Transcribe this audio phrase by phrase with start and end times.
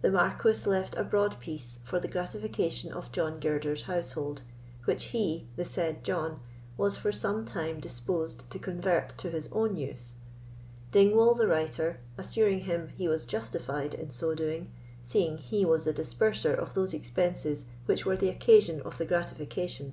[0.00, 4.40] The Marquis left a broad piece for the gratification of John Girder's household,
[4.86, 6.40] which he, the said John,
[6.78, 10.14] was for some time disposed to convert to his own use;
[10.92, 14.70] Dingwall, the writer, assuring him he was justified in so doing,
[15.02, 19.92] seeing he was the disburser of those expenses which were the occasion of the gratification.